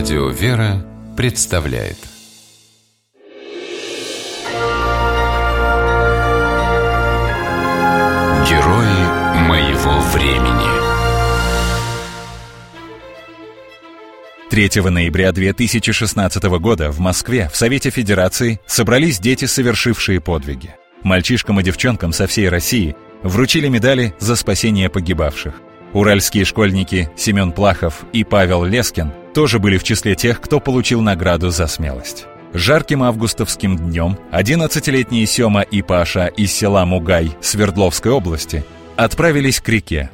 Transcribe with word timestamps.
Радио 0.00 0.30
«Вера» 0.30 0.82
представляет 1.14 1.98
Герои 8.48 9.42
моего 9.46 10.00
времени 10.14 10.70
3 14.48 14.90
ноября 14.90 15.32
2016 15.32 16.44
года 16.44 16.90
в 16.90 16.98
Москве 16.98 17.50
в 17.52 17.56
Совете 17.58 17.90
Федерации 17.90 18.58
собрались 18.64 19.20
дети, 19.20 19.44
совершившие 19.44 20.22
подвиги. 20.22 20.74
Мальчишкам 21.02 21.60
и 21.60 21.62
девчонкам 21.62 22.14
со 22.14 22.26
всей 22.26 22.48
России 22.48 22.96
вручили 23.22 23.68
медали 23.68 24.14
за 24.18 24.36
спасение 24.36 24.88
погибавших. 24.88 25.60
Уральские 25.92 26.46
школьники 26.46 27.10
Семен 27.16 27.52
Плахов 27.52 28.06
и 28.14 28.24
Павел 28.24 28.64
Лескин 28.64 29.12
тоже 29.34 29.58
были 29.58 29.78
в 29.78 29.84
числе 29.84 30.14
тех, 30.14 30.40
кто 30.40 30.60
получил 30.60 31.00
награду 31.00 31.50
за 31.50 31.66
смелость. 31.66 32.26
Жарким 32.52 33.02
августовским 33.04 33.76
днем 33.76 34.18
11-летние 34.32 35.26
Сема 35.26 35.62
и 35.62 35.82
Паша 35.82 36.26
из 36.26 36.52
села 36.52 36.84
Мугай 36.84 37.36
Свердловской 37.40 38.10
области 38.10 38.64
отправились 38.96 39.60
к 39.60 39.68
реке. 39.68 40.10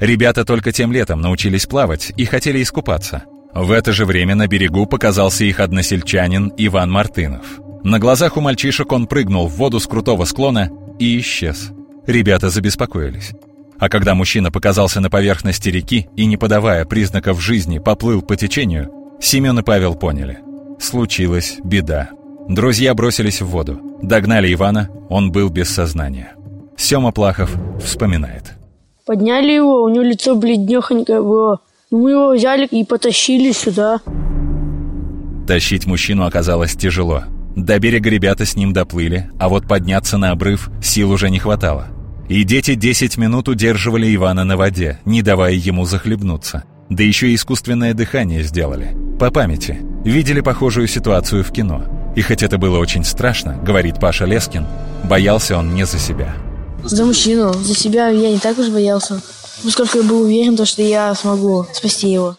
Ребята 0.00 0.44
только 0.44 0.72
тем 0.72 0.92
летом 0.92 1.20
научились 1.20 1.66
плавать 1.66 2.12
и 2.16 2.24
хотели 2.24 2.62
искупаться. 2.62 3.24
В 3.54 3.70
это 3.70 3.92
же 3.92 4.04
время 4.04 4.34
на 4.34 4.46
берегу 4.46 4.86
показался 4.86 5.44
их 5.44 5.60
односельчанин 5.60 6.52
Иван 6.56 6.90
Мартынов. 6.90 7.44
На 7.84 7.98
глазах 7.98 8.36
у 8.36 8.40
мальчишек 8.40 8.92
он 8.92 9.06
прыгнул 9.06 9.48
в 9.48 9.56
воду 9.56 9.80
с 9.80 9.86
крутого 9.86 10.24
склона 10.24 10.70
и 10.98 11.18
исчез. 11.20 11.70
Ребята 12.06 12.50
забеспокоились. 12.50 13.32
А 13.78 13.88
когда 13.88 14.14
мужчина 14.14 14.50
показался 14.50 15.00
на 15.00 15.08
поверхности 15.08 15.68
реки 15.68 16.08
и, 16.16 16.26
не 16.26 16.36
подавая 16.36 16.84
признаков 16.84 17.40
жизни, 17.40 17.78
поплыл 17.78 18.22
по 18.22 18.36
течению, 18.36 18.92
Семен 19.20 19.58
и 19.58 19.62
Павел 19.62 19.94
поняли. 19.94 20.38
Случилась 20.80 21.58
беда. 21.62 22.10
Друзья 22.48 22.94
бросились 22.94 23.40
в 23.40 23.46
воду. 23.46 23.80
Догнали 24.02 24.52
Ивана, 24.52 24.88
он 25.08 25.30
был 25.30 25.48
без 25.48 25.68
сознания. 25.68 26.34
Сема 26.76 27.12
Плахов 27.12 27.54
вспоминает. 27.82 28.54
Подняли 29.06 29.52
его, 29.52 29.82
у 29.82 29.88
него 29.88 30.04
лицо 30.04 30.34
бледнехонькое 30.34 31.22
было. 31.22 31.60
Мы 31.90 32.12
его 32.12 32.34
взяли 32.34 32.66
и 32.66 32.84
потащили 32.84 33.52
сюда. 33.52 34.00
Тащить 35.46 35.86
мужчину 35.86 36.26
оказалось 36.26 36.74
тяжело. 36.74 37.24
До 37.56 37.78
берега 37.78 38.10
ребята 38.10 38.44
с 38.44 38.54
ним 38.54 38.72
доплыли, 38.72 39.30
а 39.38 39.48
вот 39.48 39.66
подняться 39.66 40.18
на 40.18 40.30
обрыв 40.30 40.70
сил 40.82 41.10
уже 41.10 41.30
не 41.30 41.38
хватало. 41.38 41.88
И 42.28 42.44
дети 42.44 42.74
10 42.74 43.16
минут 43.16 43.48
удерживали 43.48 44.14
Ивана 44.14 44.44
на 44.44 44.56
воде, 44.58 44.98
не 45.06 45.22
давая 45.22 45.54
ему 45.54 45.86
захлебнуться. 45.86 46.64
Да 46.90 47.02
еще 47.02 47.30
и 47.30 47.34
искусственное 47.34 47.94
дыхание 47.94 48.42
сделали. 48.42 48.94
По 49.18 49.30
памяти. 49.30 49.78
Видели 50.04 50.40
похожую 50.40 50.88
ситуацию 50.88 51.42
в 51.42 51.50
кино. 51.50 52.12
И 52.16 52.20
хоть 52.20 52.42
это 52.42 52.58
было 52.58 52.78
очень 52.78 53.04
страшно, 53.04 53.56
говорит 53.62 53.98
Паша 53.98 54.26
Лескин, 54.26 54.66
боялся 55.04 55.56
он 55.56 55.74
не 55.74 55.86
за 55.86 55.98
себя. 55.98 56.34
За 56.84 57.04
мужчину, 57.04 57.52
за 57.54 57.74
себя 57.74 58.08
я 58.08 58.30
не 58.30 58.38
так 58.38 58.58
уж 58.58 58.68
боялся. 58.68 59.20
Поскольку 59.64 59.98
я 59.98 60.04
был 60.04 60.22
уверен, 60.22 60.64
что 60.64 60.82
я 60.82 61.14
смогу 61.14 61.66
спасти 61.72 62.12
его. 62.12 62.36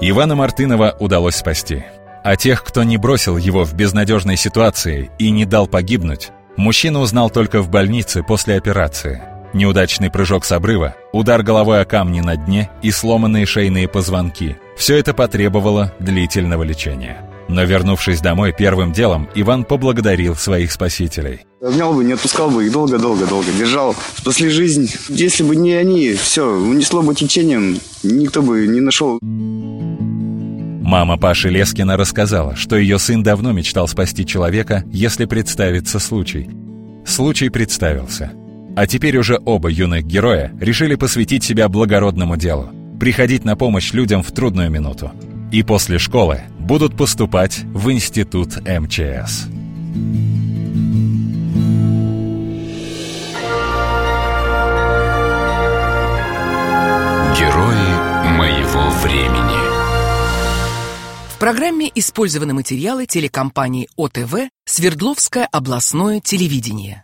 Ивана 0.00 0.34
Мартынова 0.34 0.96
удалось 0.98 1.36
спасти. 1.36 1.84
А 2.24 2.36
тех, 2.36 2.64
кто 2.64 2.82
не 2.82 2.96
бросил 2.96 3.36
его 3.36 3.64
в 3.64 3.74
безнадежной 3.74 4.36
ситуации 4.36 5.10
и 5.18 5.30
не 5.30 5.44
дал 5.44 5.66
погибнуть, 5.66 6.30
Мужчина 6.56 7.00
узнал 7.00 7.30
только 7.30 7.60
в 7.60 7.68
больнице 7.68 8.22
после 8.22 8.56
операции. 8.56 9.22
Неудачный 9.52 10.10
прыжок 10.10 10.44
с 10.44 10.52
обрыва, 10.52 10.96
удар 11.12 11.42
головой 11.42 11.80
о 11.80 11.84
камни 11.84 12.20
на 12.20 12.36
дне 12.36 12.70
и 12.82 12.90
сломанные 12.90 13.46
шейные 13.46 13.88
позвонки. 13.88 14.56
Все 14.76 14.96
это 14.96 15.14
потребовало 15.14 15.92
длительного 16.00 16.62
лечения. 16.62 17.28
Но 17.48 17.62
вернувшись 17.64 18.20
домой, 18.20 18.54
первым 18.56 18.92
делом 18.92 19.28
Иван 19.34 19.64
поблагодарил 19.64 20.34
своих 20.34 20.72
спасителей. 20.72 21.40
Обнял 21.60 21.92
бы, 21.92 22.04
не 22.04 22.12
отпускал 22.12 22.50
бы 22.50 22.66
их 22.66 22.72
долго-долго-долго, 22.72 23.50
держал. 23.56 23.94
Спасли 24.16 24.48
жизнь. 24.48 24.90
Если 25.08 25.42
бы 25.42 25.56
не 25.56 25.72
они, 25.72 26.14
все, 26.14 26.46
унесло 26.46 27.02
бы 27.02 27.14
течением, 27.14 27.78
никто 28.02 28.42
бы 28.42 28.66
не 28.66 28.80
нашел. 28.80 29.18
Мама 30.84 31.16
Паши 31.16 31.48
Лескина 31.48 31.96
рассказала, 31.96 32.56
что 32.56 32.76
ее 32.76 32.98
сын 32.98 33.22
давно 33.22 33.52
мечтал 33.52 33.88
спасти 33.88 34.26
человека, 34.26 34.84
если 34.92 35.24
представится 35.24 35.98
случай. 35.98 36.50
Случай 37.06 37.48
представился. 37.48 38.32
А 38.76 38.86
теперь 38.86 39.16
уже 39.16 39.40
оба 39.46 39.70
юных 39.70 40.04
героя 40.04 40.52
решили 40.60 40.96
посвятить 40.96 41.42
себя 41.42 41.70
благородному 41.70 42.36
делу, 42.36 42.70
приходить 43.00 43.46
на 43.46 43.56
помощь 43.56 43.94
людям 43.94 44.22
в 44.22 44.30
трудную 44.30 44.70
минуту. 44.70 45.10
И 45.50 45.62
после 45.62 45.98
школы 45.98 46.42
будут 46.58 46.98
поступать 46.98 47.60
в 47.64 47.90
институт 47.90 48.56
МЧС. 48.58 49.46
Герои 57.38 58.36
моего 58.36 58.90
времени 59.02 59.73
программе 61.44 61.92
использованы 61.94 62.54
материалы 62.54 63.04
телекомпании 63.04 63.90
ОТВ 63.96 64.48
«Свердловское 64.64 65.44
областное 65.44 66.22
телевидение». 66.22 67.02